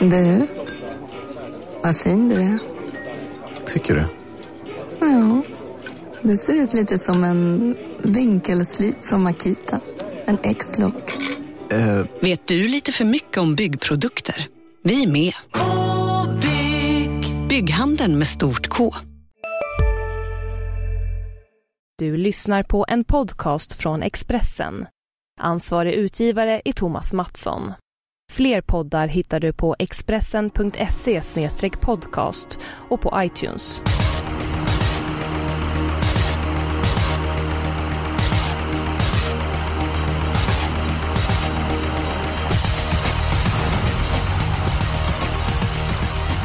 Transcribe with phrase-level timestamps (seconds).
[0.00, 0.46] Du,
[1.82, 2.58] vad fin du är.
[3.72, 4.06] Tycker du?
[5.00, 5.42] Ja,
[6.22, 9.80] du ser ut lite som en vinkelslip från Makita.
[10.24, 11.18] En X-look.
[11.70, 14.46] Eh, Vet du lite för mycket om byggprodukter?
[14.82, 15.32] Vi är med.
[15.52, 17.48] -bygg.
[17.48, 18.94] Bygghandeln med stort K.
[21.98, 24.86] Du lyssnar på en podcast från Expressen.
[25.40, 27.72] Ansvarig utgivare är Thomas Mattsson.
[28.30, 31.22] Fler poddar hittar du på expressen.se
[31.80, 32.58] podcast
[32.88, 33.82] och på iTunes.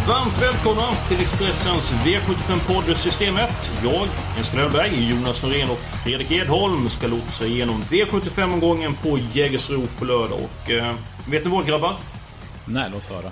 [0.08, 3.72] Varmt välkomna till Expressens V75-podd Systemet.
[3.84, 4.08] Jag,
[4.40, 10.40] Eskil Öberg, Jonas Norén och Fredrik Edholm ska lotsa igenom V75-omgången på Jägersro på lördag.
[10.40, 10.96] Och eh,
[11.30, 11.96] vet ni vad grabbar?
[12.68, 13.32] Nej, låt höra.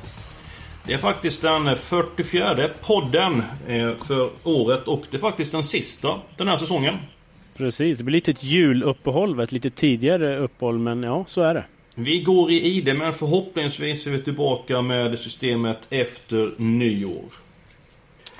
[0.86, 6.20] Det är faktiskt den 44 podden eh, för året och det är faktiskt den sista
[6.38, 6.98] den här säsongen.
[7.58, 11.64] Precis, det blir lite ett juluppehåll, ett lite tidigare uppehåll, men ja, så är det.
[11.96, 17.26] Vi går i ide men förhoppningsvis är vi tillbaka med systemet efter nyår.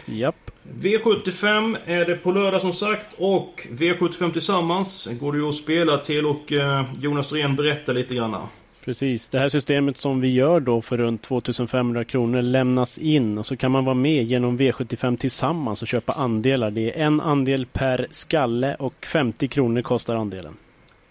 [0.06, 0.52] Japp.
[0.80, 5.98] V75 är det på lördag som sagt och V75 tillsammans går det ju att spela
[5.98, 8.48] till och eh, Jonas Norén berättar lite granna.
[8.86, 13.46] Precis, det här systemet som vi gör då för runt 2500 kronor lämnas in och
[13.46, 16.72] så kan man vara med genom V75 tillsammans och köpa andelar.
[16.72, 20.58] Det är en andel per skalle och 50 kronor kostar andelen.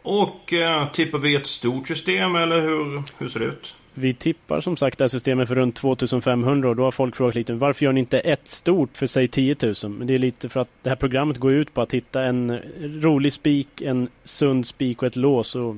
[0.03, 3.75] Och eh, tippar vi ett stort system eller hur, hur ser det ut?
[3.95, 7.34] Vi tippar som sagt det här systemet för runt 2500 och då har folk frågat
[7.34, 9.75] lite varför gör ni inte ett stort för säg 10 000?
[9.92, 12.59] Men det är lite för att det här programmet går ut på att hitta en
[12.81, 15.55] rolig spik, en sund spik och ett lås.
[15.55, 15.77] Och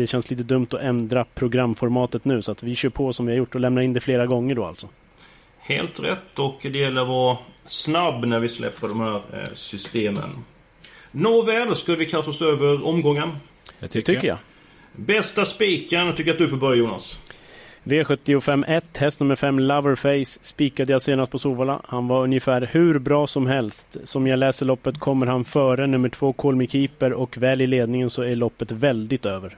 [0.00, 3.32] det känns lite dumt att ändra programformatet nu så att vi kör på som vi
[3.32, 4.88] har gjort och lämnar in det flera gånger då alltså.
[5.58, 10.30] Helt rätt och det gäller att vara snabb när vi släpper de här eh, systemen.
[11.10, 13.28] Nåväl, ska vi kasta oss över omgången?
[13.80, 14.38] Det Det tycker jag.
[14.92, 17.20] Bästa spiken, jag tycker att du får börja Jonas.
[17.84, 21.82] V75 1, häst nummer 5 Loverface spikade jag senast på Solvalla.
[21.88, 23.96] Han var ungefär hur bra som helst.
[24.04, 27.66] Som jag läser loppet kommer han före nummer 2 Call Me Keeper och väl i
[27.66, 29.56] ledningen så är loppet väldigt över.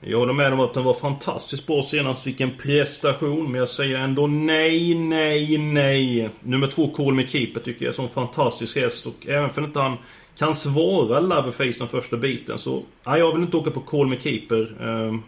[0.00, 2.26] Jag håller med om att den var fantastiskt bra senast.
[2.26, 3.50] Vilken prestation.
[3.50, 6.30] Men jag säger ändå nej, nej, nej.
[6.40, 9.06] Nummer två, Call Me Keeper, tycker jag är en fantastisk häst.
[9.06, 9.96] Och även för att han
[10.38, 12.82] kan svara Loverface den första biten så...
[13.06, 15.18] Nej, jag vill inte åka på Call Me Keeper eh,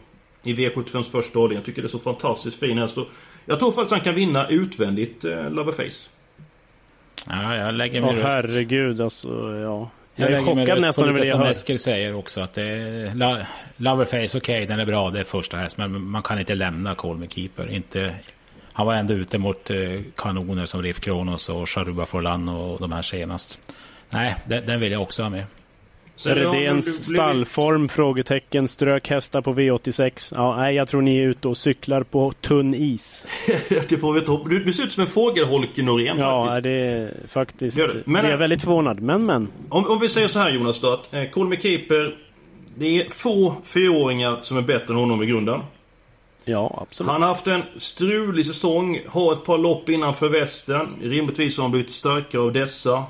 [0.43, 1.57] i V75s första avdelning.
[1.57, 2.99] Jag tycker det är så fantastiskt fin häst.
[2.99, 3.07] Och
[3.45, 6.11] jag tror faktiskt han kan vinna utvändigt eh, Loverface.
[7.27, 8.27] Ja, jag lägger min röst.
[8.27, 9.91] herregud alltså, ja.
[10.15, 11.51] Jag är lägger min chockad nästan över det jag som hör.
[11.51, 13.15] Eskil säger också att det är...
[13.15, 13.47] La,
[13.77, 15.79] Loverface, okej, den är bra, det är första häst.
[15.79, 17.71] Men man kan inte lämna Call Me Keeper.
[17.71, 18.15] Inte...
[18.73, 19.77] Han var ändå ute mot eh,
[20.17, 23.61] kanoner som Riff Kronos och Sharuba Forlan och de här senast.
[24.11, 25.45] Nej, den, den vill jag också ha med.
[26.27, 27.89] Redéns stallform?
[27.89, 28.69] Frågetecken.
[28.69, 30.33] Strök hästar på V86.
[30.37, 33.27] Ja, nej, jag tror ni är ute och cyklar på tunn is.
[33.89, 36.63] det får vi hoppa- du, du ser ut som en fågelholke Norén Ja, faktiskt.
[36.63, 37.79] det är faktiskt...
[37.79, 38.03] Gör det.
[38.05, 39.01] Men- det är jag väldigt förvånad.
[39.01, 39.49] Men, men.
[39.69, 42.17] Om, om vi säger så här Jonas då att eh, Call Me Keeper
[42.79, 45.61] Det är få fyraåringar som är bättre än honom i grunden.
[46.45, 47.11] Ja, absolut.
[47.13, 50.89] Han har haft en strulig säsong, har ett par lopp innanför västen.
[51.03, 53.05] Rimligtvis har han blivit starkare av dessa.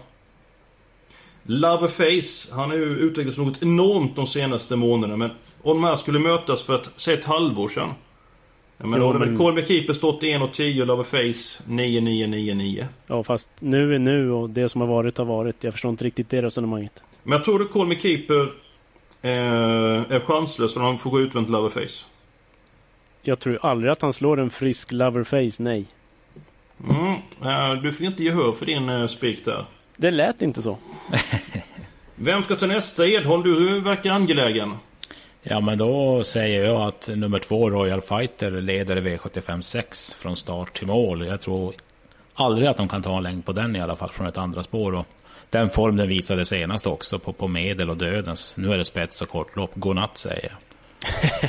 [1.42, 5.30] Loverface, han har ju utvecklats något enormt de senaste månaderna men
[5.62, 7.94] om de här skulle mötas för ett, säg ett halvår sedan.
[8.78, 12.88] Ja, men Jo, men- Colby Keeper stått 1,10 och Loverface 9,999.
[13.06, 15.64] Ja, fast nu är nu och det som har varit har varit.
[15.64, 17.02] Jag förstår inte riktigt det resonemanget.
[17.22, 18.52] Men jag tror du Colby Keeper
[19.22, 19.30] eh,
[20.12, 22.06] är chanslös om han får gå utvänt Loverface.
[23.22, 25.86] Jag tror aldrig att han slår en frisk loverface, nej.
[26.90, 27.12] Mm,
[27.44, 29.64] eh, du fick inte gehör för din eh, spik där.
[30.02, 30.78] Det lät inte så.
[32.14, 33.42] Vem ska ta nästa Edholm?
[33.42, 34.76] Du verkar angelägen.
[35.42, 40.72] Ja, men då säger jag att nummer två, Royal Fighter, leder V75 6 från start
[40.72, 41.26] till mål.
[41.26, 41.74] Jag tror
[42.34, 44.62] aldrig att de kan ta en längd på den i alla fall från ett andra
[44.62, 44.94] spår.
[44.94, 45.06] Och
[45.50, 48.56] den form den visade senast också på, på medel och dödens.
[48.56, 49.70] Nu är det spets och kortlopp.
[49.74, 50.58] Godnatt säger jag.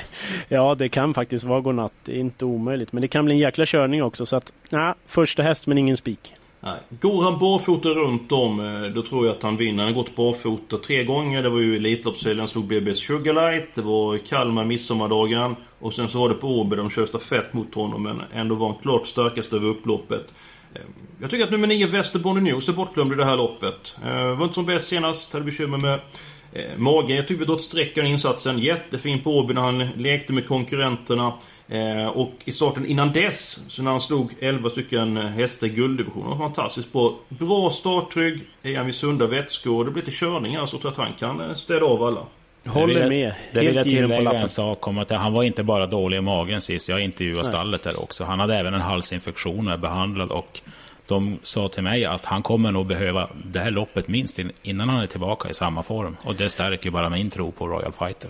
[0.47, 1.93] Ja, det kan faktiskt vara godnatt.
[2.03, 2.93] Det är inte omöjligt.
[2.93, 4.25] Men det kan bli en jäkla körning också.
[4.25, 6.33] Så att, nej, första häst men ingen spik.
[6.65, 6.79] Nej.
[6.89, 9.83] Går han barfota runt om, eh, då tror jag att han vinner.
[9.83, 11.43] Han har gått barfota tre gånger.
[11.43, 13.75] Det var ju Elitloppshelgen, slog BB's Sugarlight.
[13.75, 15.55] Det var Kalmar midsommardagen.
[15.79, 18.03] Och sen så var det på Åby, de körde stafett mot honom.
[18.03, 20.33] Men ändå var han klart starkast över upploppet.
[20.73, 20.81] Eh,
[21.21, 23.97] jag tycker att nummer 9, Västerbourne News, är bortglömd i det här loppet.
[24.05, 25.99] Eh, var inte som bäst senast, hade bekymmer med
[26.77, 27.15] magen.
[27.15, 28.59] Jag tycker vi drar ett streck av den insatsen.
[28.59, 31.33] Jättefin på Åby när han lekte med konkurrenterna.
[31.67, 36.29] Eh, och i starten innan dess, så när han slog 11 stycken hästar i gulddivisionen,
[36.29, 37.15] var fantastiskt bra.
[37.29, 40.91] Bra starttrygg, är han vid sunda vätskor och det blir till körningar så tror jag
[40.91, 42.25] att han kan eh, städa av alla.
[42.67, 43.33] Håller med.
[43.53, 44.41] Det vill jag på tillägga lappen.
[44.41, 46.89] en sak om att han var inte bara dålig i magen sist.
[46.89, 47.53] Jag intervjuade Nej.
[47.53, 48.23] stallet där också.
[48.23, 50.61] Han hade även en halsinfektion och är behandlad och
[51.07, 54.89] de sa till mig att han kommer nog behöva det här loppet minst in, innan
[54.89, 56.15] han är tillbaka i samma form.
[56.23, 58.29] Och det stärker bara min tro på Royal Fighter.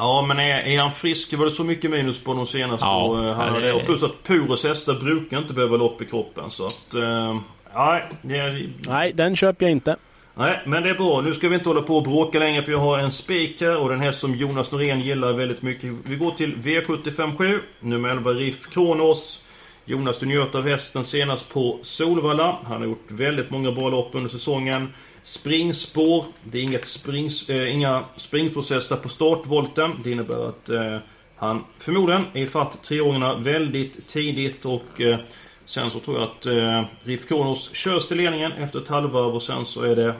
[0.00, 1.32] Ja, men är, är han frisk?
[1.34, 2.86] Var det så mycket minus på de senaste?
[2.86, 6.50] Ja, och, han, det- och plus att Puros hästar brukar inte behöva lopp i kroppen.
[6.50, 6.94] Så att...
[6.94, 7.40] Eh,
[7.74, 9.96] nej, det är, Nej, den köper jag inte.
[10.34, 11.20] nej, men det är bra.
[11.20, 13.76] Nu ska vi inte hålla på och bråka längre för jag har en spik här
[13.76, 15.92] och den här som Jonas Norén gillar väldigt mycket.
[16.04, 19.44] Vi går till V757, nummer 11 Riff Kronos.
[19.84, 22.58] Jonas, du njöt av hästen senast på Solvalla.
[22.64, 24.94] Han har gjort väldigt många bra lopp under säsongen.
[25.28, 26.24] Springspår.
[26.44, 30.00] Det är inget springs, eh, inga springprocesser på startvolten.
[30.04, 30.98] Det innebär att eh,
[31.36, 35.18] han förmodligen är ifatt treåringarna väldigt tidigt och eh,
[35.64, 39.42] sen så tror jag att eh, RIF Kronos körs till ledningen efter ett halvvarv och
[39.42, 40.14] sen så är det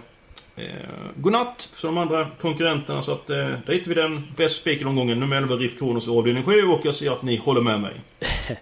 [1.16, 5.20] godnatt för de andra konkurrenterna så att eh, där hittar vi den bäst spiken omgången.
[5.20, 7.93] Nummer 11 Riff Kronos i avdelning 7 och jag ser att ni håller med mig.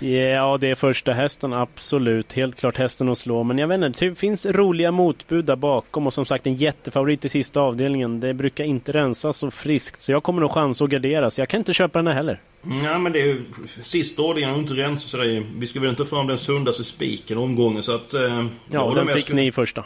[0.00, 2.32] Ja, det är första hästen, absolut.
[2.32, 3.42] Helt klart hästen att slå.
[3.42, 7.24] Men jag vet inte, det finns roliga motbud där bakom och som sagt en jättefavorit
[7.24, 8.20] i sista avdelningen.
[8.20, 11.30] Det brukar inte rensas så friskt, så jag kommer nog chansa att gardera.
[11.30, 12.40] Så jag kan inte köpa den här heller.
[12.84, 13.44] Ja men det är ju
[13.82, 15.46] sista ordningen och inte rensa sådär.
[15.58, 18.14] Vi ska väl inte fram den sundaste spiken omgången så att...
[18.14, 19.84] Eh, Ja, den fick ni i första.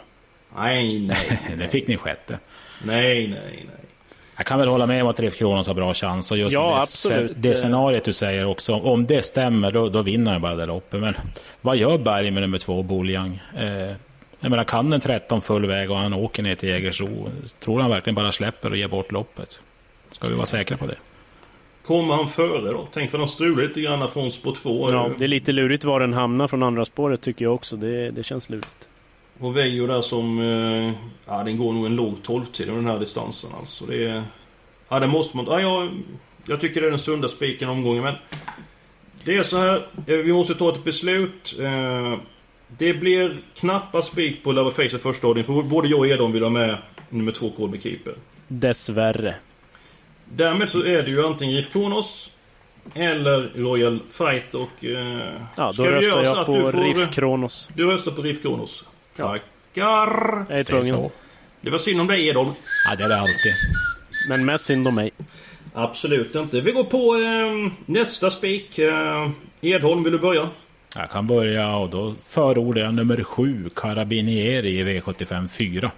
[0.55, 2.39] Nej, nej, Det fick ni sjätte.
[2.85, 3.75] nej, nej, nej.
[4.37, 6.31] Jag kan väl hålla med om att Riff Kronos har bra chans.
[6.31, 7.31] Och just Ja, det, absolut.
[7.35, 8.73] det scenariet du säger också.
[8.73, 11.01] Om det stämmer, då, då vinner han bara det loppet.
[11.01, 11.13] Men
[11.61, 13.41] vad gör Berg med nummer två, Boljang?
[13.57, 13.95] Eh,
[14.39, 17.29] jag menar, kan den 13 full väg och han åker ner till Jägersro.
[17.59, 19.61] Tror han verkligen bara släpper och ger bort loppet?
[20.11, 20.95] Ska vi vara säkra på det?
[21.85, 22.87] Kommer han före då?
[22.93, 24.91] Tänk för han strular lite grann från spår 2.
[24.91, 27.75] Ja, det är lite lurigt var den hamnar från andra spåret tycker jag också.
[27.75, 28.87] Det, det känns lurigt.
[29.41, 30.39] Och Vejo där som...
[30.39, 30.93] Eh,
[31.27, 33.85] ja, den går nog en låg 12-tid över den här distansen alltså.
[33.85, 34.23] Det är...
[34.89, 35.45] Ja, det måste man...
[35.45, 35.89] Ja, jag,
[36.47, 38.15] jag tycker det är den sunda spiken omgången, men...
[39.25, 39.75] Det är så här.
[40.07, 41.55] eh, Vi måste ta ett beslut.
[41.59, 42.17] Eh,
[42.77, 46.31] det blir knappa spik på Lava Face i första ordningen, för både jag och Edon
[46.31, 46.77] vill ha med
[47.09, 48.13] nummer två Colby Keeper.
[48.47, 49.35] Dessvärre.
[50.25, 52.31] Därmed så är det ju antingen Riff Kronos
[52.93, 54.85] eller Royal Fight och...
[54.85, 57.69] Eh, Ja, då röstar jag på får- Riff Kronos.
[57.75, 58.85] Du röstar på Riff Kronos.
[59.15, 60.45] Tackar!
[60.49, 61.09] Jag är tvungen.
[61.61, 62.53] Det var synd om dig Edon.
[62.89, 63.53] Ja, det är det alltid.
[64.29, 65.11] Men mest synd om mig.
[65.73, 66.61] Absolut inte.
[66.61, 68.79] Vi går på eh, nästa spik.
[68.79, 69.29] Eh,
[69.61, 70.49] Edholm, vill du börja?
[70.95, 75.91] Jag kan börja och då förordar jag nummer sju, Carabinieri i V75 4.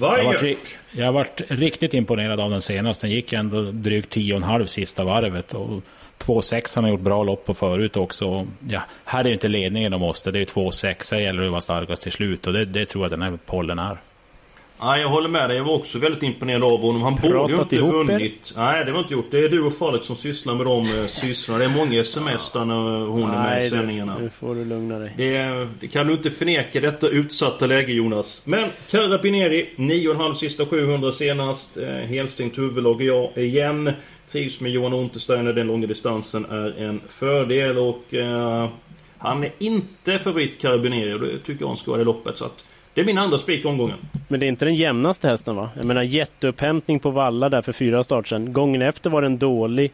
[0.00, 3.06] Jag har, varit, jag har varit riktigt imponerad av den senaste.
[3.06, 5.54] Den gick ändå drygt 10,5 sista varvet.
[5.54, 5.82] Och
[6.26, 8.46] 2,6 han har gjort bra lopp på förut också.
[8.68, 10.30] Ja, här är ju inte ledningen de måste.
[10.30, 11.14] Det är ju 2,6.
[11.14, 12.46] Det gäller att vara starkast till slut.
[12.46, 13.98] Och det, det tror jag den här pollen är.
[14.84, 15.56] Ja, jag håller med dig.
[15.56, 17.02] Jag var också väldigt imponerad av honom.
[17.02, 17.96] Han borde ju Pratat inte ihop er?
[17.96, 18.52] vunnit.
[18.56, 19.30] Nej, det var inte gjort.
[19.30, 21.58] Det är du och Falk som sysslar med de eh, sysslorna.
[21.58, 24.16] Det är många sms där när hon är med i Nej, sändningarna.
[24.18, 25.12] du, nu får du lugna dig.
[25.16, 28.42] Det, det kan du inte förneka detta utsatta läge Jonas.
[28.46, 31.76] Men Carabinieri, 9,5 sista 700 senast.
[31.76, 33.92] Eh, helstängt huvudlag och jag igen.
[34.32, 35.52] Trivs med Johan Untersteiner.
[35.52, 38.68] Den långa distansen är en fördel och eh,
[39.18, 42.38] han är inte favorit Carabinieri och det tycker jag han ska vara i loppet.
[42.38, 43.98] Så att det är min andra spik omgången.
[44.28, 45.70] Men det är inte den jämnaste hästen va?
[45.76, 48.52] Jag menar jätteupphämtning på Valla där för fyra start sedan.
[48.52, 49.92] Gången efter var den dålig.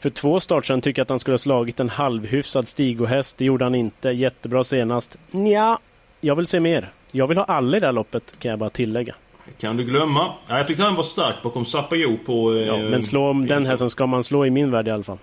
[0.00, 3.38] För två start sedan tycker jag att han skulle ha slagit en halvhyfsad stigohäst.
[3.38, 4.10] Det gjorde han inte.
[4.10, 5.18] Jättebra senast.
[5.30, 5.78] Nja,
[6.20, 6.88] jag vill se mer.
[7.12, 9.14] Jag vill ha alla i det här loppet kan jag bara tillägga.
[9.60, 10.32] Kan du glömma?
[10.48, 12.54] Ja, jag tyckte han var stark bakom Sapajo på...
[12.54, 15.02] eh, Ja, men slå om den hästen ska man slå i min värld i alla
[15.02, 15.18] fall.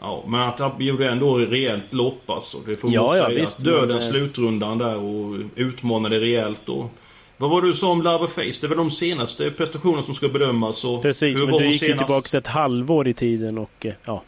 [0.00, 2.58] Ja, men att han gjorde ändå rejält lopp alltså.
[2.66, 3.40] Det får man Ja, ja, säga.
[3.40, 6.90] visst, Döden men, eh, slutrundan där och utmanade rejält och...
[7.36, 8.42] Vad var det du sa om Larva Face?
[8.42, 11.02] Det är väl de senaste prestationerna som ska bedömas och...
[11.02, 12.04] Precis, hur men var du gick ju senast?
[12.06, 14.22] tillbaka ett halvår i tiden och eh, ja.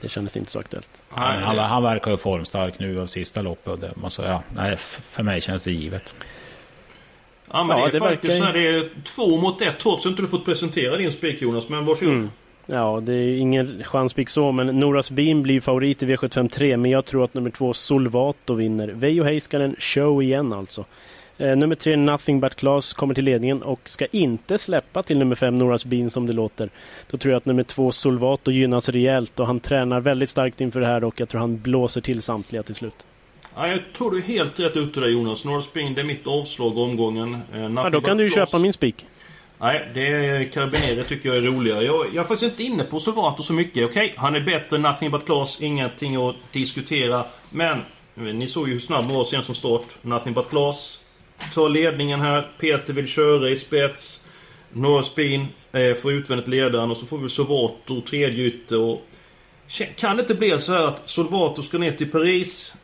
[0.00, 1.02] Det kändes inte så aktuellt.
[1.08, 3.72] Han, han, han verkar ju formstark nu av sista loppet.
[3.72, 6.14] Och det, man sa, ja, nej, för mig känns det givet.
[7.52, 9.80] Ja, men Ja, det är det faktiskt verkar- så här, det är två mot ett
[9.80, 11.68] trots att inte du fått presentera din spik Jonas.
[11.68, 12.14] Men varsågod.
[12.14, 12.30] Mm.
[12.70, 17.04] Ja, det är ingen chanspik så, men Noras Beam blir favorit i V753, men jag
[17.04, 18.88] tror att nummer två Solvato vinner.
[18.88, 20.84] Veijo Heiskanen show igen alltså.
[21.38, 25.34] Eh, nummer tre Nothing But Class kommer till ledningen och ska inte släppa till nummer
[25.34, 26.70] fem Noras Beam som det låter.
[27.10, 30.80] Då tror jag att nummer två Solvato gynnas rejält och han tränar väldigt starkt inför
[30.80, 33.06] det här och jag tror han blåser till samtliga till slut.
[33.54, 35.44] Ja, jag tror du är helt rätt ute där Jonas.
[35.44, 37.34] North Spring, det är mitt avslag omgången.
[37.54, 39.06] Eh, Ja, då kan du ju köpa min spik.
[39.60, 41.84] Nej, det är Carabinieri tycker jag är roligare.
[41.84, 43.84] Jag, jag är faktiskt inte inne på Sovato så mycket.
[43.84, 45.60] Okej, okay, han är bättre Nothing But Class.
[45.60, 47.24] Ingenting att diskutera.
[47.50, 47.82] Men
[48.14, 49.86] ni såg ju hur snabb han var sen som start.
[50.02, 51.00] Nothing But Class
[51.54, 52.50] tar ledningen här.
[52.58, 54.24] Peter vill köra i spets.
[54.72, 58.78] Norra Spin eh, får utvändigt ledaren och så får vi Sovato tredje ytter.
[58.78, 59.08] Och
[59.96, 62.74] kan det inte bli så här att Solvato ska ner till Paris?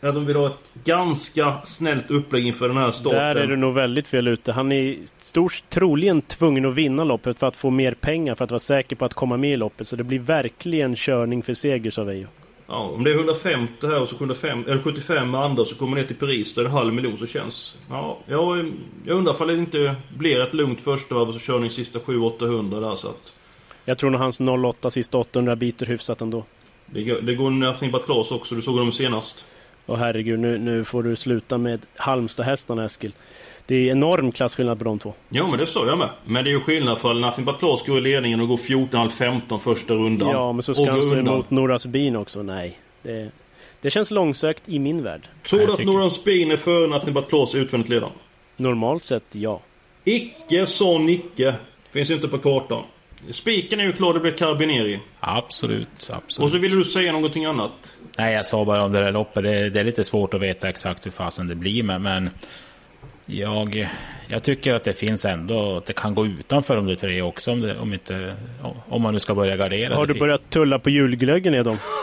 [0.00, 3.18] Ja, de vill ha ett ganska snällt upplägg inför den här starten.
[3.18, 4.52] Där är du nog väldigt fel ute.
[4.52, 8.50] Han är stort, troligen tvungen att vinna loppet för att få mer pengar för att
[8.50, 9.88] vara säker på att komma med i loppet.
[9.88, 12.26] Så det blir verkligen körning för seger, sa Veijo.
[12.66, 15.96] Ja, om det är 150 här och så 105, eller 75 med andra så kommer
[15.96, 17.76] ner till Paris där det är en halv miljon så känns...
[17.90, 18.72] Ja, jag,
[19.04, 22.80] jag undrar ifall det inte blir ett lugnt första varv och så körning sista 700-800
[22.80, 23.34] där så att...
[23.84, 26.44] Jag tror nog hans 08 sista 800 biter hyfsat ändå.
[26.86, 29.46] Det, det går nothing but class också, du såg dem senast.
[29.86, 33.12] Åh herregud, nu, nu får du sluta med Halmstad-hästarna Eskil.
[33.66, 35.14] Det är enorm klasskillnad på de två.
[35.28, 36.10] Ja men det sa jag med.
[36.24, 39.58] Men det är ju skillnad för Nothing But Class går i ledningen och går 14,5-15
[39.58, 40.28] första rundan.
[40.28, 42.42] Ja men så ska han stå emot Noras Bin också.
[42.42, 42.78] Nej.
[43.02, 43.30] Det,
[43.80, 45.28] det känns långsökt i min värld.
[45.48, 48.16] Tror du att Noras Bin är före Nothing But Class utvändigt ledande?
[48.56, 49.60] Normalt sett ja.
[50.04, 51.54] Icke sa Nicke.
[51.90, 52.84] Finns inte på kartan.
[53.30, 55.00] Spiken är ju klar, det blir Carabinieri.
[55.20, 56.44] Absolut, absolut.
[56.44, 57.95] Och så ville du säga någonting annat?
[58.16, 59.42] Nej, jag sa bara om det där loppet.
[59.42, 62.30] Det, det är lite svårt att veta exakt hur fasen det blir, men, men
[63.26, 63.88] jag,
[64.28, 67.60] jag tycker att det finns ändå, att det kan gå utanför de tre också om,
[67.60, 68.34] det, om, inte,
[68.88, 69.94] om man nu ska börja gardera.
[69.94, 71.78] Har du börjat tulla på julglöggen Edom?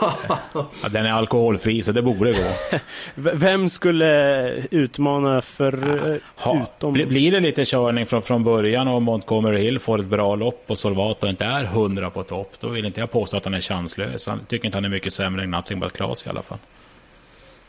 [0.54, 2.78] ja, den är alkoholfri så det borde gå.
[3.14, 6.92] Vem skulle utmana för ja, ha, utom?
[6.92, 10.78] Blir det lite körning från, från början och Montgomery Hill får ett bra lopp och
[10.78, 14.26] Solvato inte är hundra på topp, då vill inte jag påstå att han är chanslös.
[14.26, 16.58] Jag tycker inte han är mycket sämre än Nothing But Class i alla fall.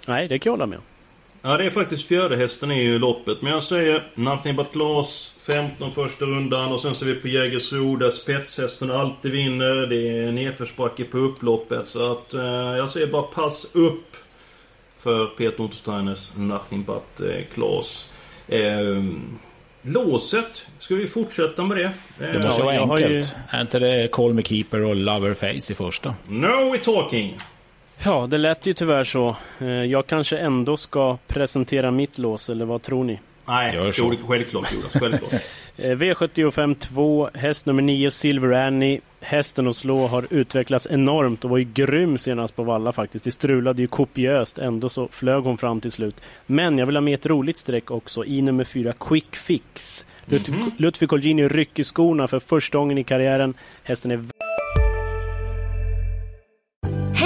[0.08, 0.84] Nej, det kan jag hålla med om.
[1.48, 3.42] Ja, det är faktiskt fjärde hästen i loppet.
[3.42, 7.96] Men jag säger Nothing But Class, 15 första rundan och sen ser vi på Jägersro
[7.96, 9.88] där spetshästen alltid vinner.
[9.88, 11.88] Det är nedförsbacke på upploppet.
[11.88, 12.44] Så att eh,
[12.78, 14.16] jag säger bara pass upp
[15.00, 18.12] för Peter Untersteiners Nothing But eh, Class.
[18.48, 19.04] Eh,
[19.82, 21.92] låset, ska vi fortsätta med det?
[22.18, 23.36] Det måste ja, vara enkelt.
[23.52, 23.58] Ju...
[23.58, 26.16] Är inte det Call Me Keeper och Loverface i första?
[26.28, 27.38] No we're talking!
[28.04, 29.36] Ja, det lät ju tyvärr så.
[29.60, 33.20] Eh, jag kanske ändå ska presentera mitt lås, eller vad tror ni?
[33.48, 34.16] Nej, Gör så.
[34.28, 35.42] självklart Jonas, självklart.
[35.78, 39.02] Eh, V75 2, häst nummer 9, Silver Annie.
[39.22, 43.26] Hästen att slå har utvecklats enormt och var ju grym senast på Valla faktiskt.
[43.26, 46.22] Det strulade ju kopiöst, ändå så flög hon fram till slut.
[46.46, 50.06] Men jag vill ha med ett roligt streck också i nummer 4, Quick Fix.
[50.28, 50.72] Mm -hmm.
[50.78, 53.54] Lutfi Colgjini rycker skorna för första gången i karriären.
[53.84, 54.26] Hästen är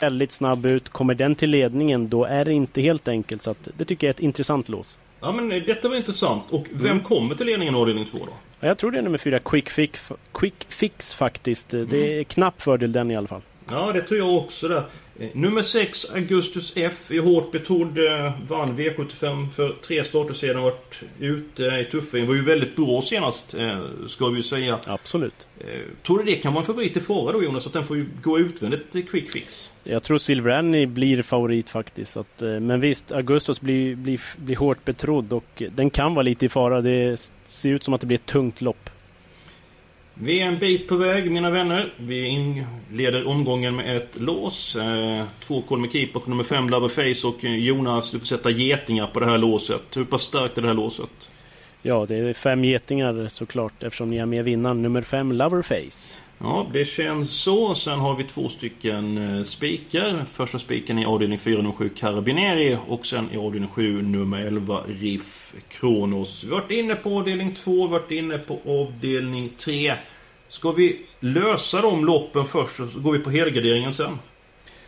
[0.00, 0.88] väldigt snabb ut.
[0.88, 3.42] Kommer den till ledningen då är det inte helt enkelt.
[3.42, 4.98] Så att, det tycker jag är ett intressant lås.
[5.20, 6.44] Ja men detta var intressant.
[6.50, 7.04] Och vem mm.
[7.04, 8.32] kommer till ledningen avdelning 2 då?
[8.60, 11.74] Ja, jag tror det är nummer 4, Quick Fix, Quick Fix faktiskt.
[11.74, 11.88] Mm.
[11.90, 13.42] Det är knapp fördel den i alla fall.
[13.70, 14.82] Ja det tror jag också där.
[15.22, 17.98] Eh, nummer 6, Augustus F, är hårt betrodd.
[17.98, 20.62] Eh, vann V75 för tre starter sedan.
[20.62, 22.26] Varit ute i tuffing.
[22.26, 24.78] Var ju väldigt bra senast, eh, ska vi ju säga.
[24.84, 25.46] Absolut.
[26.02, 27.66] Tror du det kan vara en favorit i fara då Jonas?
[27.66, 29.72] Att den får gå utvändigt quick fix?
[29.84, 32.16] Jag tror Silver Annie blir favorit faktiskt.
[32.16, 36.48] Att, men visst, Augustus blir, blir, blir hårt betrodd och den kan vara lite i
[36.48, 36.80] fara.
[36.80, 38.90] Det ser ut som att det blir ett tungt lopp.
[40.14, 41.94] Vi är en bit på väg mina vänner.
[41.96, 44.76] Vi inleder omgången med ett lås.
[44.76, 48.50] Eh, två två med Keep och nummer fem Loverface och eh, Jonas du får sätta
[48.50, 49.96] getingar på det här låset.
[49.96, 51.30] Hur pass starkt är det här låset?
[51.82, 56.20] Ja det är fem getingar såklart eftersom ni har med vinnaren nummer fem Loverface.
[56.44, 57.74] Ja, det känns så.
[57.74, 60.24] Sen har vi två stycken eh, spikar.
[60.32, 62.78] Första spiken i avdelning 4, nummer 7, Carabinieri.
[62.88, 66.44] Och sen i avdelning 7, nummer 11, Riff Kronos.
[66.44, 69.94] Vi har varit inne på avdelning 2, varit inne på avdelning 3.
[70.48, 74.18] Ska vi lösa de loppen först och så går vi på helgarderingen sen?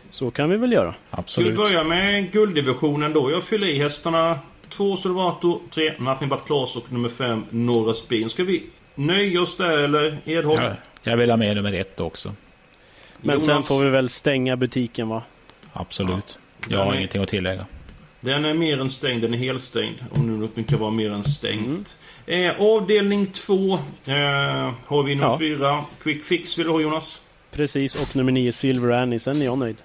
[0.09, 0.95] Så kan vi väl göra.
[1.09, 1.53] Absolut.
[1.53, 3.31] Ska vi börja med gulddivisionen då?
[3.31, 4.39] Jag fyller i hästarna.
[4.69, 8.29] 2 Solvato, 3 Nothing But Class och nummer 5 Norra Spin.
[8.29, 8.63] Ska vi
[8.95, 10.63] nöja oss där eller Edholm?
[10.63, 10.73] Ja.
[11.03, 12.29] Jag vill ha med nummer ett också.
[13.21, 13.45] Men Jonas.
[13.45, 15.23] sen får vi väl stänga butiken va?
[15.73, 16.39] Absolut.
[16.69, 16.77] Ja.
[16.77, 17.65] Jag har ingenting att tillägga.
[18.19, 19.95] Den är mer än stängd, den är helstängd.
[20.11, 21.97] Om nu något kan vara mer än stängt.
[22.25, 23.77] Eh, avdelning 2 eh,
[24.85, 25.37] har vi nummer Ja.
[25.39, 25.85] 4.
[26.03, 27.21] Quick Fix vill du ha Jonas?
[27.51, 29.81] Precis, och nummer 9 Silver Annie, sen är jag nöjd.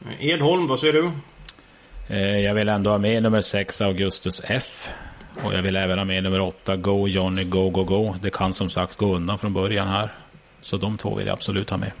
[0.00, 1.10] Eh, Edholm, vad säger du?
[2.08, 4.88] Eh, Jag vill ändå ha med nummer 6 Augustus F.
[5.44, 8.14] Och jag vill även ha med nummer 8 Go Johnny Go Go Go.
[8.22, 10.12] Det kan som sagt gå undan från början här.
[10.60, 11.92] Så de två vill jag absolut ha med.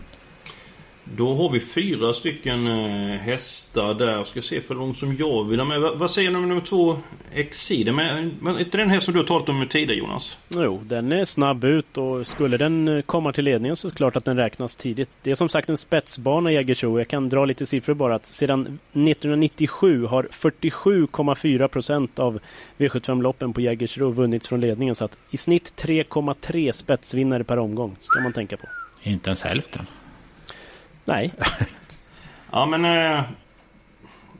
[1.16, 4.24] Då har vi fyra stycken eh, hästar där.
[4.24, 5.80] Ska se för de som jag vill ha med.
[5.80, 6.98] Va, vad säger du om nummer två
[7.32, 7.94] Exide?
[7.94, 10.38] Men, men är inte den häst som du har talat om tidigare Jonas?
[10.48, 13.96] Jo, den är snabb ut och skulle den eh, komma till ledningen så är det
[13.96, 15.10] klart att den räknas tidigt.
[15.22, 16.98] Det är som sagt en spetsbana i Jägersro.
[16.98, 18.14] Jag kan dra lite siffror bara.
[18.14, 22.40] Att sedan 1997 har 47,4 procent av
[22.78, 24.94] V75-loppen på Jägersro vunnits från ledningen.
[24.94, 28.66] Så att i snitt 3,3 spetsvinnare per omgång ska man tänka på.
[29.02, 29.86] Inte ens hälften.
[31.08, 31.32] Nej,
[32.52, 32.84] Ja men...
[32.84, 33.22] Eh,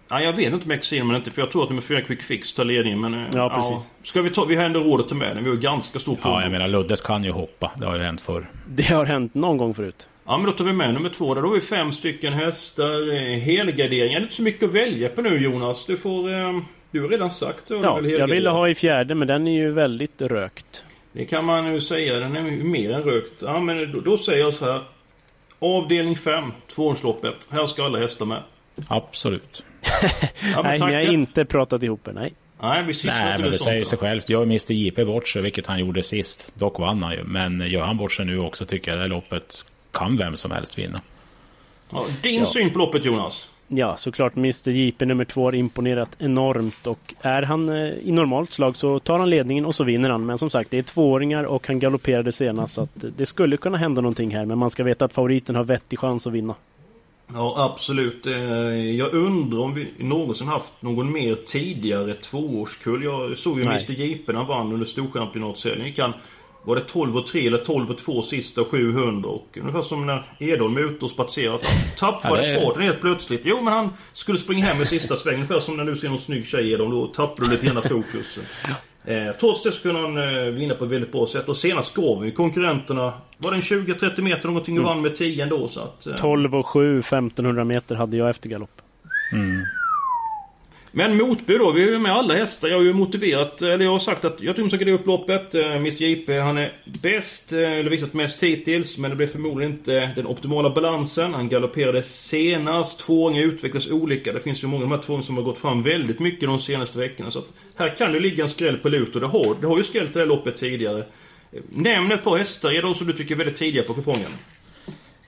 [0.08, 2.22] ja, jag vet inte med Exide men inte för jag tror att nummer fyra Quick
[2.22, 3.14] Fix tar ledningen men...
[3.14, 3.92] Eh, Ja, precis.
[4.02, 4.44] Ska vi ta...
[4.44, 5.44] Vi har ändå råd att ta med den.
[5.44, 7.70] Vi har ganska stor Ja, jag menar Luddes kan ju hoppa.
[7.76, 8.46] Det har ju hänt förr.
[8.66, 10.08] det har hänt någon gång förut.
[10.26, 11.42] Ja men då tar vi med nummer två där.
[11.42, 13.14] Då har vi fem stycken hästar.
[13.16, 14.12] Eh, helgardering.
[14.12, 15.86] Det är inte så mycket att välja på nu Jonas.
[15.86, 16.32] Du får...
[16.34, 16.60] Eh,
[16.90, 17.74] du har redan sagt det.
[17.74, 20.84] Ja, jag ville ha i fjärde men den är ju väldigt rökt.
[21.12, 22.14] Det kan man nu säga.
[22.18, 23.42] Den är ju mer än rökt.
[23.42, 24.82] Ja men då, då säger jag så här.
[25.58, 27.34] Avdelning 5, tvåårsloppet.
[27.50, 28.42] Här ska alla hästar med.
[28.88, 29.64] Absolut.
[30.52, 32.12] Ja, men Nej, ni har inte pratat ihop er.
[32.12, 32.34] Nej.
[32.60, 34.30] Nej, vi Nej, inte men det säger sig självt.
[34.30, 36.52] Jag och Mr JP bort sig, vilket han gjorde sist.
[36.54, 37.24] Dock vann han ju.
[37.24, 40.50] Men gör han bort sig nu också tycker jag det här loppet kan vem som
[40.50, 41.00] helst vinna.
[41.90, 42.46] Ja, din Ja.
[42.46, 43.50] syn på loppet Jonas?
[43.70, 48.52] Ja, såklart Mr JP nummer två har imponerat enormt och är han eh, i normalt
[48.52, 50.26] slag så tar han ledningen och så vinner han.
[50.26, 53.78] Men som sagt, det är tvååringar och han galopperade senast så att det skulle kunna
[53.78, 54.44] hända någonting här.
[54.46, 56.54] Men man ska veta att favoriten har vettig chans att vinna.
[57.34, 58.26] Ja, absolut.
[58.26, 58.32] Eh,
[58.96, 63.04] Jag undrar om vi någonsin haft någon mer tidigare tvåårskull.
[63.04, 63.84] Jag såg ju Nej.
[63.88, 65.86] Mr JP när han vann under Storchampionatsserien.
[65.86, 66.12] Gick han,
[66.64, 69.28] var det 12 och 3 eller 12 och 2 sista 700?
[69.30, 71.54] Och ungefär som när Edholm är ute och spatserar.
[71.54, 73.40] att Han tappade Ja, är- farten helt plötsligt.
[73.44, 75.40] Jo, men han skulle springa hem i sista svängen.
[75.40, 76.90] Ungefär som när du ser någon snygg tjej Edholm.
[76.90, 78.38] Då tappar du lite grann fokus.
[79.04, 81.48] Eh, trots det så kunde han eh, vinna på ett väldigt bra sätt.
[81.48, 83.12] Och senast gav ju konkurrenterna...
[83.38, 86.06] Var det en 20-30 meter någonting och vann med 10 ändå så att...
[86.06, 88.82] Eh, 12 och 7, 1500 meter hade jag efter galopp.
[90.92, 92.68] Men motbud då, vi är ju med alla hästar.
[92.68, 95.06] Jag har ju motiverat, eller jag har sagt att jag tror de ska gå upp
[95.06, 95.54] loppet.
[95.54, 96.72] Eh, Mr JP, han är
[97.02, 98.98] bäst, eh, eller visat mest hittills.
[98.98, 101.34] Men det blev förmodligen inte den optimala balansen.
[101.34, 103.00] Han galopperade senast.
[103.00, 104.32] Tvååringar utvecklas olika.
[104.32, 106.58] Det finns ju många av de här tvååringarna som har gått fram väldigt mycket de
[106.58, 107.30] senaste veckorna.
[107.30, 109.14] Så att här kan det ligga en skräll på Luto.
[109.14, 111.04] och det har, det har ju skrällt det här loppet tidigare.
[111.68, 114.30] Nämn ett par hästar, är de som du tycker är väldigt tidiga på kupongen?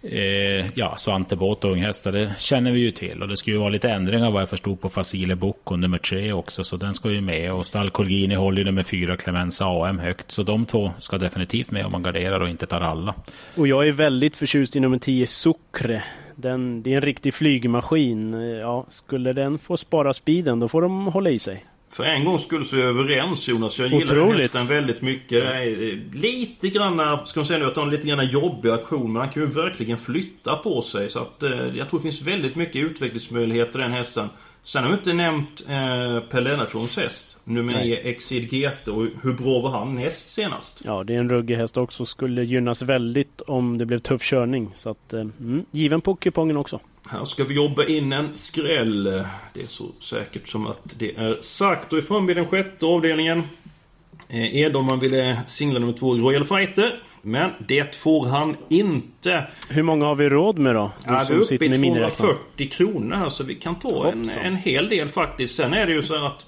[0.03, 3.23] Eh, ja, Svante Båt och unghästar, det känner vi ju till.
[3.23, 5.99] Och det ska ju vara lite ändringar vad jag förstod på Facile Book och nummer
[5.99, 6.65] tre också.
[6.65, 7.53] Så den ska ju med.
[7.53, 10.31] Och Stall Colgini håller ju nummer fyra Clemens AM högt.
[10.31, 13.15] Så de två ska definitivt med om man garderar och inte tar alla.
[13.57, 16.03] Och jag är väldigt förtjust i nummer tio Sucre.
[16.37, 18.33] Den, det är en riktig flygmaskin.
[18.61, 21.65] Ja, skulle den få spara speeden då får de hålla i sig.
[21.92, 23.79] För en gång skulle så är vi överens Jonas.
[23.79, 24.40] Jag gillar den Otroligt.
[24.40, 25.44] hästen väldigt mycket.
[25.44, 29.12] Eh, lite grann, ska man säga nu, att han har lite grann jobbig aktion.
[29.12, 31.11] Men han kan ju verkligen flytta på sig.
[31.11, 34.29] Så att eh, jag tror det finns väldigt mycket utvecklingsmöjligheter i den hästen.
[34.62, 37.38] Sen har vi inte nämnt eh, Per Lennartssons häst.
[37.44, 37.85] Nummer Nej.
[37.88, 40.83] 9 Exid GT och hur bra var han näst senast?
[40.85, 42.05] Ja, det är en ruggig häst också.
[42.05, 44.70] Skulle gynnas väldigt om det blev tuff körning.
[44.74, 46.81] Så att, eh, mm, given på kupongen också.
[47.11, 49.05] Här ska vi jobba in en skräll.
[49.55, 51.92] Det är så säkert som att det är sagt.
[51.92, 53.42] Och är framme vid den sjätte avdelningen.
[54.29, 57.03] Eh, Edholm ville singla nummer två Royal Fighter.
[57.23, 59.49] Men det får han inte.
[59.68, 60.92] Hur många har vi råd med då?
[61.05, 62.16] Du Ja, vi är som uppe i med miniräknaren.
[62.16, 65.57] 240 kronor här så vi kan ta en, en hel del faktiskt.
[65.57, 66.46] Sen är det ju så här att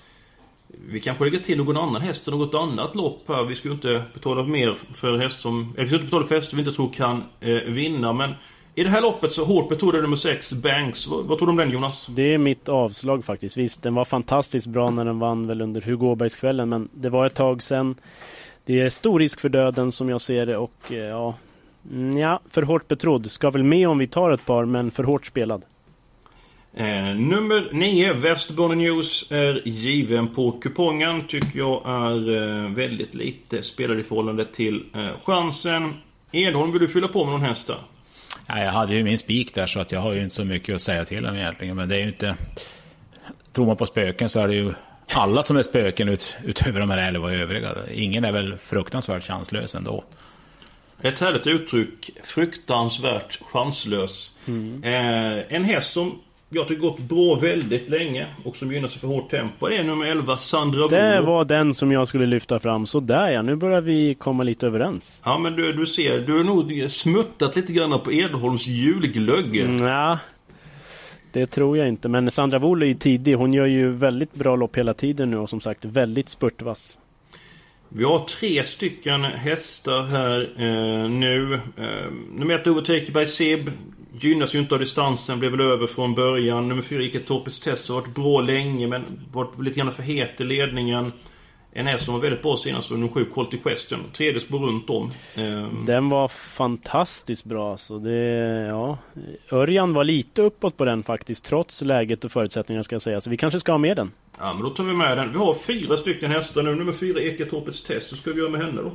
[0.89, 3.45] vi kanske lägger till någon annan häst i något annat lopp här.
[3.45, 5.73] Vi ska ju inte betala mer för häst som...
[5.75, 8.13] Eller vi ska inte betala för hästar vi inte tror kan eh, vinna.
[8.13, 8.35] Men
[8.75, 11.07] i det här loppet så hårt betonade nummer 6 Banks.
[11.07, 12.07] Vad, vad tror du om den Jonas?
[12.07, 13.57] Det är mitt avslag faktiskt.
[13.57, 16.69] Visst, den var fantastiskt bra när den vann väl under Hugo Åbergskvällen.
[16.69, 17.95] Men det var ett tag sedan.
[18.65, 21.35] Det är stor risk för döden som jag ser det och eh, ja...
[21.93, 23.31] mm, Ja, för hårt betrodd.
[23.31, 25.63] Ska väl med om vi tar ett par, men för hårt spelad.
[26.75, 31.27] Eh, nummer 9, Västerbotten News, är given på kupongen.
[31.29, 35.95] Tycker jag är eh, väldigt lite spelad i förhållande till eh, chansen.
[36.33, 37.79] Edholm, vill du fylla på med någon häst där?
[38.55, 40.75] Ja, jag hade ju min spik där så att jag har ju inte så mycket
[40.75, 41.77] att säga till om egentligen.
[41.77, 42.37] Men det är ju inte...
[43.53, 44.73] Tror man på spöken så är det ju
[45.13, 47.77] alla som är spöken ut, utöver de här elva övriga.
[47.95, 50.05] Ingen är väl fruktansvärt chanslös ändå.
[51.03, 52.11] Ett härligt uttryck.
[52.25, 54.33] Fruktansvärt chanslös.
[54.83, 56.21] Eh, en häst som
[56.55, 59.69] jag tycker gått bra väldigt länge och som gynnar sig för hårt tempo.
[59.69, 62.87] Det är nummer 11, Sandra Det var den som jag skulle lyfta fram.
[62.87, 65.23] Så där ja, nu börjar vi komma lite överens.
[65.25, 69.57] Ja men du, du ser, du har nog smuttat lite grann på Edholms julglögg.
[69.57, 70.19] Mm, ja,
[71.33, 72.09] det tror jag inte.
[72.09, 73.35] Men Sandra Wohl är ju tidig.
[73.35, 76.99] Hon gör ju väldigt bra lopp hela tiden nu och som sagt väldigt spurtvass.
[77.89, 81.55] Vi har tre stycken hästar här eh, nu.
[81.55, 83.71] Eh, nummer ett Overtaker by Sib.
[84.21, 86.69] Gynnas ju inte av distansen, blev väl över från början.
[86.69, 90.41] Nummer fyra Ike Torpes Test har varit bra länge men varit lite grann för het
[90.41, 91.13] i ledningen.
[91.75, 94.01] En häst som var väldigt bra senast var nummer sju Quality Question.
[94.13, 95.11] Tredje spår runt om.
[95.37, 98.99] Eh, Den var fantastiskt bra så det, ja.
[99.53, 103.21] Örjan var lite uppåt på den faktiskt trots läget och förutsättningarna ska jag säga.
[103.21, 104.11] Så vi kanske ska ha med den.
[104.39, 105.33] Ja men då tar vi med den.
[105.33, 106.75] Vi har fyra stycken hästar nu.
[106.75, 108.13] Nummer fyra Eke Torpes Test.
[108.13, 108.93] Hur ska vi göra med henne då?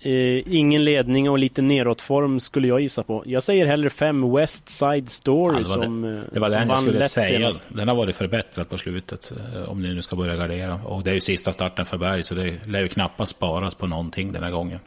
[0.00, 3.22] Eh, ingen ledning och lite neråtform skulle jag gissa på.
[3.26, 6.48] Jag säger hellre fem West Side Story Ja, det var som, det, eh, det, var
[6.48, 7.28] som den jag vann skulle lätt säga.
[7.38, 7.68] senast.
[7.68, 9.32] Den har varit förbättrad på slutet.
[9.54, 10.74] eh, Om ni nu ska börja gardera.
[10.84, 12.22] Och det är ju sista starten för Berg.
[12.22, 14.78] Så det lär ju knappast sparas på någonting den här gången.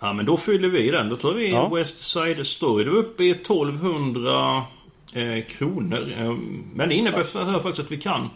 [0.00, 1.08] Ja men då fyller vi den.
[1.08, 1.68] Då tar vi Ja.
[1.68, 2.84] West Side Story.
[2.84, 4.64] Då är uppe i 1200
[5.12, 6.12] eh, kronor.
[6.18, 6.32] Eh,
[6.74, 7.22] men det innebär
[7.62, 8.30] faktiskt att vi kan.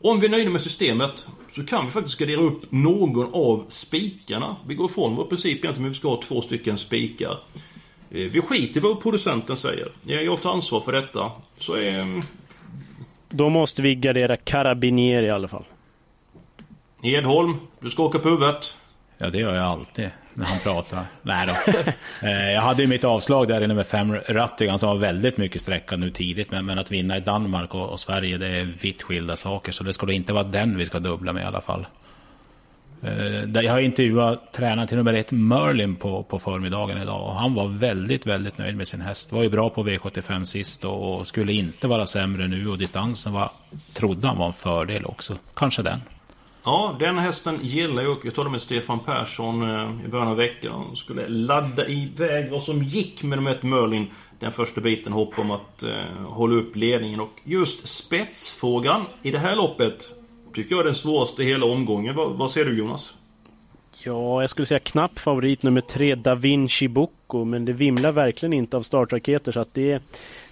[0.00, 4.56] Om vi är nöjda med systemet så kan vi faktiskt gradera upp någon av spikarna.
[4.66, 7.38] Vi går ifrån vår princip egentligen men vi ska ha två stycken spikar.
[8.10, 9.92] Eh, vi skiter i vad producenten säger.
[10.04, 11.32] Ja, Jag tar ansvar för detta.
[11.58, 12.06] Så eh,
[13.28, 15.64] Då måste vi gardera Carabinieri i alla fall.
[17.02, 18.76] Edholm, du ska åka på huvudet.
[19.18, 21.04] Ja, det gör jag alltid när han pratar.
[21.22, 21.82] Nej då.
[22.26, 25.62] Eh, Jag hade ju mitt avslag där i nummer fem, Rattigan, som var väldigt mycket
[25.62, 26.50] sträckad nu tidigt.
[26.50, 29.72] Men, men att vinna i Danmark och, och Sverige, det är vitt skilda saker.
[29.72, 31.86] Så det då inte vara den vi ska dubbla med i alla fall.
[33.02, 37.22] Eh, Jag har intervjuat tränaren till nummer ett, Merlin, på, på förmiddagen idag.
[37.26, 39.32] Och han var väldigt, väldigt nöjd med sin häst.
[39.32, 42.68] Var ju bra på V75 sist och, och skulle inte vara sämre nu.
[42.68, 43.50] Och distansen var,
[43.94, 45.36] trodde han var en fördel också.
[45.54, 46.00] Kanske den.
[46.68, 48.16] Ja, den hästen gillar jag.
[48.24, 50.96] Jag talade med Stefan Persson eh, i början av veckan.
[50.96, 54.06] Skulle ladda iväg vad som gick med nummer ett Merlin.
[54.38, 57.20] Den första biten hopp om att eh, hålla upp ledningen.
[57.20, 60.10] Och just spetsfrågan i det här loppet
[60.54, 62.16] tycker jag är den svåraste hela omgången.
[62.16, 63.14] Vad, vad säger du Jonas?
[64.04, 67.44] Ja, jag skulle säga knapp favorit nummer tre, Da Vinci Bocco.
[67.44, 70.00] Men det vimlar verkligen inte av startraketer så att det är,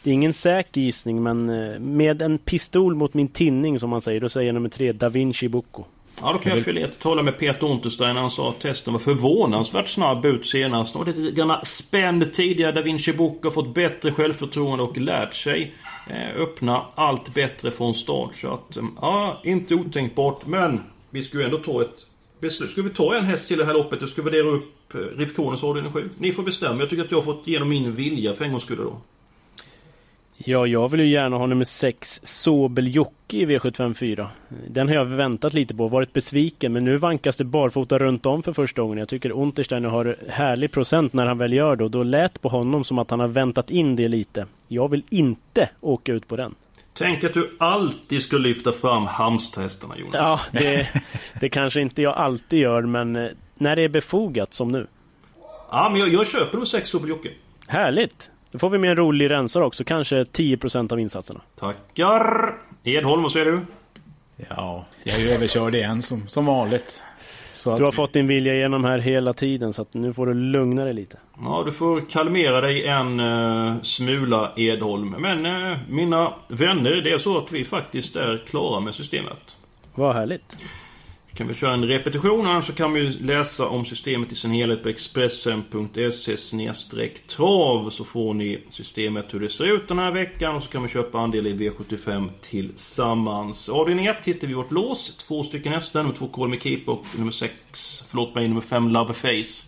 [0.02, 1.22] det är ingen säker gissning.
[1.22, 4.68] Men eh, med en pistol mot min tinning som man säger, då säger jag nummer
[4.68, 5.84] tre, Da Vinci Bocco.
[6.20, 8.16] Ja, då kan jag fylla i att tala med Peter Unterstein.
[8.16, 10.96] Han sa att testen var förvånansvärt snabb ut senast.
[10.96, 12.72] Och lite grann spänd tidigare.
[12.72, 15.74] Da Vinci Book har fått bättre självförtroende och lärt sig
[16.10, 18.34] eh, öppna allt bättre från start.
[18.34, 20.46] Så att, eh, ja, inte otänkbart.
[20.46, 22.06] Men vi ju ändå ta ett
[22.40, 22.70] beslut.
[22.70, 23.98] Ska vi ta en häst till det här loppet?
[23.98, 26.10] Eller ska vi värdera upp eh, Rif Konens avdelning 7?
[26.18, 26.80] Ni får bestämma.
[26.80, 29.00] Jag tycker att jag har fått igenom min vilja för en gångs skull då.
[30.48, 34.26] Ja, jag vill ju gärna ha nummer 6, Sobel Jocke i V754.
[34.68, 38.42] Den har jag väntat lite på, varit besviken, men nu vankas det barfota runt om
[38.42, 38.98] för första gången.
[38.98, 42.48] Jag tycker Unterstein har härlig procent när han väl gör det och då lät på
[42.48, 44.46] honom som att han har väntat in det lite.
[44.68, 46.54] Jag vill inte åka ut på den.
[46.94, 50.14] Tänk att du alltid ska lyfta fram Halmstadhästarna Jonas.
[50.14, 50.88] Ja, det,
[51.40, 54.86] det kanske inte jag alltid gör, men eh, när det är befogat som nu.
[55.70, 57.30] Ja, men jag, jag köper nummer 6 Sobel Jocke.
[57.66, 58.30] Härligt!
[58.56, 61.40] Då får vi med en rolig rensare också, kanske 10% av insatserna.
[61.60, 62.54] Tackar!
[62.84, 63.60] Edholm, vad säger du?
[64.48, 67.02] Ja, jag är ju överkörd igen som, som vanligt.
[67.50, 70.26] Så Du har vi- fått din vilja igenom här hela tiden, så att nu får
[70.26, 71.18] du lugna dig lite.
[71.40, 75.10] Ja, du får kalmera dig en uh, smula Edholm.
[75.10, 79.56] Men eh, mina vänner, det är så att vi faktiskt är klara med systemet.
[79.94, 80.56] Vad härligt.
[81.36, 84.82] Kan vi köra en repetition annars så kan vi läsa om systemet i sin helhet
[84.82, 90.62] på expressen.se trav så får ni systemet hur det ser ut den här veckan och
[90.62, 93.68] så kan vi köpa andel i V75 tillsammans.
[93.68, 95.16] Avdelning 1 hittar vi vårt lås.
[95.16, 97.54] Två stycken hästar, nummer 2 Call Me Keep och nummer 6,
[98.08, 99.66] förlåt mig, nummer 5 Love Face.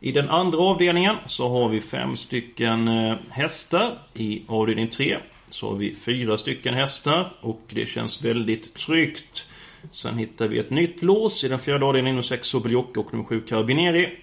[0.00, 3.98] I den andra avdelningen så har vi fem stycken eh, hästar.
[4.14, 5.18] I avdelning 3
[5.50, 9.47] så har vi fyra stycken hästar och det känns väldigt tryggt.
[9.92, 13.24] Sen hittar vi ett nytt lås i den fjärde avdelningen, nummer 6 Sobeljocke och nummer
[13.24, 14.18] 7 Carabinieri.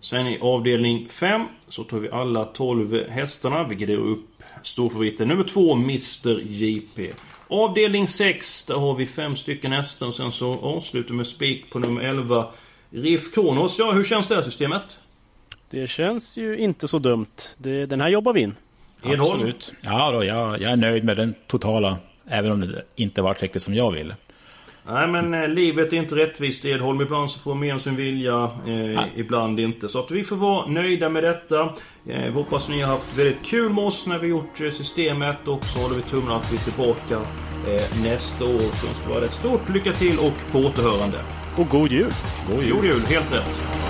[0.00, 5.44] Sen i avdelning 5 så tar vi alla 12 hästarna, vilket är upp storfavoriten nummer
[5.44, 7.10] 2 Mr JP.
[7.48, 11.70] Avdelning 6, där har vi fem stycken hästar och sen så avslutar vi med spik
[11.70, 12.48] på nummer 11
[12.90, 13.78] Riff Kronos.
[13.78, 14.82] Ja, hur känns det här systemet?
[15.70, 17.26] Det känns ju inte så dumt.
[17.58, 18.54] Det, den här jobbar vi in.
[19.02, 19.20] Edholm?
[19.20, 19.72] Absolut.
[19.80, 21.98] Ja, då, jag, jag är nöjd med den totala.
[22.26, 24.16] Även om det inte var riktigt som jag ville.
[24.92, 27.00] Nej men eh, livet är inte rättvist Edholm.
[27.00, 29.88] Ibland så får man igenom sin vilja, eh, ibland inte.
[29.88, 31.60] Så att vi får vara nöjda med detta.
[32.06, 35.48] Eh, vi hoppas ni har haft väldigt kul med oss när vi gjort eh, systemet
[35.48, 37.26] och så håller vi tummarna att vi är tillbaka
[37.68, 38.58] eh, nästa år.
[38.58, 41.18] Så ska vara ett stort lycka till och på återhörande.
[41.56, 42.12] Och god jul!
[42.48, 43.89] God jul, god jul helt rätt.